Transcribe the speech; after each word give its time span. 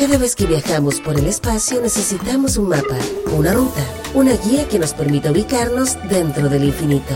Cada 0.00 0.16
vez 0.16 0.34
que 0.34 0.46
viajamos 0.46 0.98
por 0.98 1.18
el 1.18 1.26
espacio 1.26 1.78
necesitamos 1.78 2.56
un 2.56 2.70
mapa, 2.70 2.96
una 3.36 3.52
ruta, 3.52 3.82
una 4.14 4.32
guía 4.32 4.66
que 4.66 4.78
nos 4.78 4.94
permita 4.94 5.30
ubicarnos 5.30 5.98
dentro 6.08 6.48
del 6.48 6.64
infinito. 6.64 7.14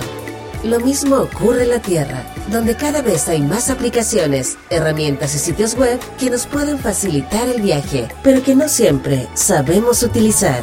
Lo 0.63 0.79
mismo 0.81 1.17
ocurre 1.17 1.63
en 1.63 1.71
la 1.71 1.79
Tierra, 1.79 2.27
donde 2.53 2.77
cada 2.77 3.01
vez 3.01 3.27
hay 3.27 3.41
más 3.41 3.71
aplicaciones, 3.71 4.59
herramientas 4.69 5.35
y 5.35 5.39
sitios 5.39 5.77
web 5.77 5.99
que 6.19 6.29
nos 6.29 6.45
pueden 6.45 6.79
facilitar 6.79 7.49
el 7.49 7.63
viaje, 7.63 8.07
pero 8.23 8.43
que 8.43 8.55
no 8.55 8.69
siempre 8.69 9.29
sabemos 9.33 10.03
utilizar. 10.03 10.63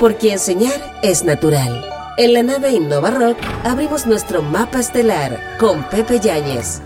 Porque 0.00 0.32
enseñar 0.32 0.98
es 1.02 1.22
natural. 1.22 1.84
En 2.16 2.32
la 2.32 2.42
nave 2.42 2.72
Innova 2.72 3.10
Rock 3.10 3.36
abrimos 3.64 4.06
nuestro 4.06 4.40
mapa 4.40 4.80
estelar 4.80 5.58
con 5.60 5.86
Pepe 5.90 6.18
Yáñez. 6.18 6.80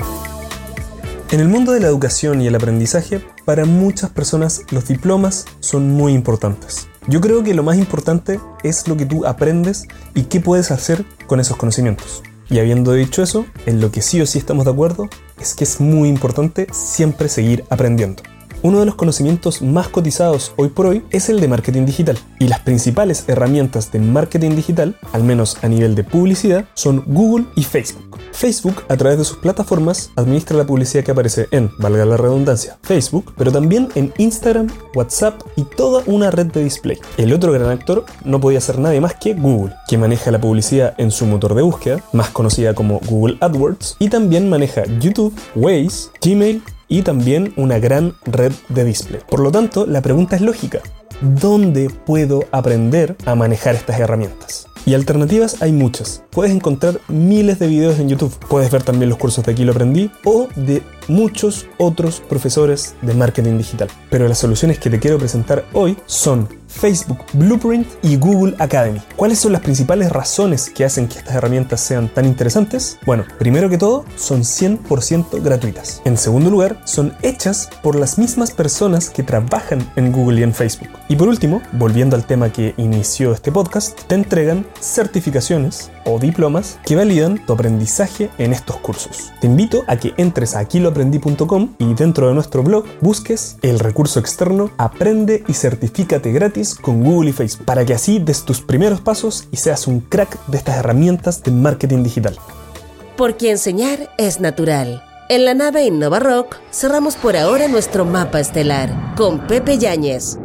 En 1.32 1.40
el 1.40 1.48
mundo 1.48 1.72
de 1.72 1.80
la 1.80 1.86
educación 1.86 2.42
y 2.42 2.46
el 2.46 2.54
aprendizaje, 2.54 3.24
para 3.46 3.64
muchas 3.64 4.10
personas 4.10 4.64
los 4.70 4.86
diplomas 4.86 5.46
son 5.60 5.90
muy 5.90 6.12
importantes. 6.12 6.88
Yo 7.08 7.22
creo 7.22 7.42
que 7.42 7.54
lo 7.54 7.62
más 7.62 7.78
importante 7.78 8.38
es 8.62 8.86
lo 8.86 8.98
que 8.98 9.06
tú 9.06 9.24
aprendes 9.24 9.88
y 10.14 10.24
qué 10.24 10.40
puedes 10.40 10.70
hacer 10.70 11.06
con 11.26 11.40
esos 11.40 11.56
conocimientos. 11.56 12.22
Y 12.50 12.58
habiendo 12.58 12.92
dicho 12.92 13.22
eso, 13.22 13.46
en 13.64 13.80
lo 13.80 13.90
que 13.90 14.02
sí 14.02 14.20
o 14.20 14.26
sí 14.26 14.38
estamos 14.38 14.66
de 14.66 14.72
acuerdo 14.72 15.08
es 15.40 15.54
que 15.54 15.64
es 15.64 15.80
muy 15.80 16.10
importante 16.10 16.66
siempre 16.70 17.30
seguir 17.30 17.64
aprendiendo. 17.70 18.22
Uno 18.64 18.78
de 18.78 18.86
los 18.86 18.94
conocimientos 18.94 19.60
más 19.60 19.88
cotizados 19.88 20.52
hoy 20.56 20.68
por 20.68 20.86
hoy 20.86 21.02
es 21.10 21.28
el 21.28 21.40
de 21.40 21.48
marketing 21.48 21.84
digital. 21.84 22.16
Y 22.38 22.46
las 22.46 22.60
principales 22.60 23.24
herramientas 23.26 23.90
de 23.90 23.98
marketing 23.98 24.50
digital, 24.50 24.96
al 25.12 25.24
menos 25.24 25.56
a 25.62 25.68
nivel 25.68 25.96
de 25.96 26.04
publicidad, 26.04 26.66
son 26.74 27.02
Google 27.06 27.46
y 27.56 27.64
Facebook. 27.64 28.20
Facebook, 28.30 28.84
a 28.88 28.96
través 28.96 29.18
de 29.18 29.24
sus 29.24 29.38
plataformas, 29.38 30.12
administra 30.14 30.56
la 30.56 30.64
publicidad 30.64 31.02
que 31.02 31.10
aparece 31.10 31.48
en, 31.50 31.72
valga 31.78 32.04
la 32.04 32.16
redundancia, 32.16 32.78
Facebook, 32.82 33.34
pero 33.36 33.50
también 33.50 33.88
en 33.96 34.12
Instagram, 34.18 34.68
WhatsApp 34.94 35.42
y 35.56 35.64
toda 35.64 36.04
una 36.06 36.30
red 36.30 36.46
de 36.46 36.62
display. 36.62 36.98
El 37.16 37.32
otro 37.32 37.50
gran 37.50 37.68
actor 37.68 38.04
no 38.24 38.40
podía 38.40 38.60
ser 38.60 38.78
nadie 38.78 39.00
más 39.00 39.14
que 39.16 39.34
Google, 39.34 39.74
que 39.88 39.98
maneja 39.98 40.30
la 40.30 40.40
publicidad 40.40 40.94
en 40.98 41.10
su 41.10 41.26
motor 41.26 41.56
de 41.56 41.62
búsqueda, 41.62 42.00
más 42.12 42.30
conocida 42.30 42.74
como 42.74 43.00
Google 43.06 43.38
AdWords, 43.40 43.96
y 43.98 44.08
también 44.08 44.48
maneja 44.48 44.84
YouTube, 45.00 45.34
Waze, 45.56 46.10
Gmail 46.20 46.62
y 46.92 47.00
también 47.00 47.54
una 47.56 47.78
gran 47.78 48.14
red 48.26 48.52
de 48.68 48.84
display. 48.84 49.22
Por 49.26 49.40
lo 49.40 49.50
tanto, 49.50 49.86
la 49.86 50.02
pregunta 50.02 50.36
es 50.36 50.42
lógica. 50.42 50.80
¿Dónde 51.22 51.88
puedo 51.88 52.44
aprender 52.52 53.16
a 53.24 53.34
manejar 53.34 53.76
estas 53.76 53.98
herramientas? 53.98 54.66
Y 54.84 54.92
alternativas 54.92 55.62
hay 55.62 55.72
muchas. 55.72 56.22
Puedes 56.30 56.52
encontrar 56.52 57.00
miles 57.08 57.58
de 57.58 57.68
videos 57.68 57.98
en 57.98 58.10
YouTube. 58.10 58.36
Puedes 58.46 58.70
ver 58.70 58.82
también 58.82 59.08
los 59.08 59.18
cursos 59.18 59.42
de 59.42 59.52
Aquí 59.52 59.64
lo 59.64 59.72
aprendí 59.72 60.10
o 60.24 60.48
de 60.54 60.82
muchos 61.08 61.66
otros 61.78 62.20
profesores 62.20 62.94
de 63.00 63.14
marketing 63.14 63.56
digital. 63.56 63.88
Pero 64.10 64.28
las 64.28 64.38
soluciones 64.38 64.78
que 64.78 64.90
te 64.90 64.98
quiero 64.98 65.18
presentar 65.18 65.64
hoy 65.72 65.96
son 66.04 66.46
Facebook 66.72 67.18
Blueprint 67.34 67.86
y 68.02 68.16
Google 68.16 68.56
Academy. 68.58 69.00
¿Cuáles 69.16 69.38
son 69.38 69.52
las 69.52 69.60
principales 69.60 70.10
razones 70.10 70.70
que 70.70 70.84
hacen 70.84 71.06
que 71.06 71.18
estas 71.18 71.34
herramientas 71.34 71.80
sean 71.80 72.08
tan 72.08 72.24
interesantes? 72.24 72.98
Bueno, 73.04 73.24
primero 73.38 73.68
que 73.68 73.78
todo, 73.78 74.04
son 74.16 74.40
100% 74.40 75.42
gratuitas. 75.42 76.02
En 76.04 76.16
segundo 76.16 76.50
lugar, 76.50 76.80
son 76.84 77.14
hechas 77.22 77.68
por 77.82 77.94
las 77.94 78.18
mismas 78.18 78.50
personas 78.50 79.10
que 79.10 79.22
trabajan 79.22 79.86
en 79.96 80.12
Google 80.12 80.40
y 80.40 80.42
en 80.42 80.54
Facebook. 80.54 80.88
Y 81.08 81.16
por 81.16 81.28
último, 81.28 81.62
volviendo 81.72 82.16
al 82.16 82.26
tema 82.26 82.50
que 82.50 82.74
inició 82.78 83.32
este 83.32 83.52
podcast, 83.52 84.00
te 84.06 84.14
entregan 84.14 84.66
certificaciones 84.80 85.90
o 86.04 86.18
diplomas 86.18 86.78
que 86.84 86.96
validan 86.96 87.44
tu 87.46 87.52
aprendizaje 87.52 88.30
en 88.38 88.52
estos 88.52 88.78
cursos. 88.78 89.32
Te 89.40 89.46
invito 89.46 89.82
a 89.86 89.96
que 89.96 90.14
entres 90.16 90.56
a 90.56 90.60
aquiloaprendí.com 90.60 91.74
y 91.78 91.94
dentro 91.94 92.28
de 92.28 92.34
nuestro 92.34 92.62
blog 92.62 92.84
busques 93.00 93.56
el 93.62 93.78
recurso 93.78 94.18
externo 94.18 94.70
Aprende 94.78 95.44
y 95.46 95.52
certifícate 95.52 96.32
gratis 96.32 96.61
con 96.74 97.02
Google 97.02 97.30
y 97.30 97.32
Facebook 97.32 97.64
para 97.66 97.84
que 97.84 97.94
así 97.94 98.18
des 98.18 98.44
tus 98.44 98.60
primeros 98.60 99.00
pasos 99.00 99.48
y 99.50 99.56
seas 99.56 99.86
un 99.86 100.00
crack 100.00 100.38
de 100.46 100.58
estas 100.58 100.76
herramientas 100.76 101.42
de 101.42 101.50
marketing 101.50 102.02
digital. 102.02 102.36
Porque 103.16 103.50
enseñar 103.50 104.10
es 104.18 104.40
natural. 104.40 105.02
En 105.28 105.44
la 105.44 105.54
nave 105.54 105.84
Innova 105.84 106.18
Rock 106.18 106.56
cerramos 106.70 107.16
por 107.16 107.36
ahora 107.36 107.68
nuestro 107.68 108.04
mapa 108.04 108.40
estelar 108.40 109.14
con 109.16 109.46
Pepe 109.46 109.78
Yáñez. 109.78 110.38